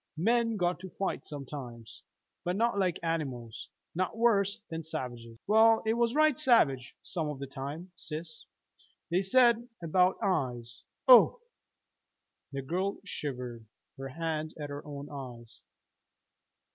[0.17, 2.01] Men got to fight sometimes."
[2.43, 7.37] "But not like animals, not worse than savages!" "Well, it was right savage, some of
[7.37, 8.45] the time, sis."
[9.11, 11.41] "They said about eyes oh!"
[12.51, 13.67] The girl shivered,
[13.97, 15.61] her hands at her own eyes.